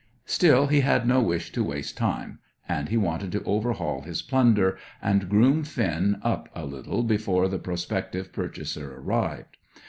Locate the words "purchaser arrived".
8.33-9.57